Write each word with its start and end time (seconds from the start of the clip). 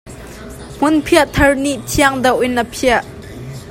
Hmunphiah 0.79 1.27
thar 1.35 1.51
nih 1.63 1.77
thiang 1.89 2.15
deuh 2.23 2.39
in 2.45 2.61
a 2.61 2.63
phiah. 2.73 3.01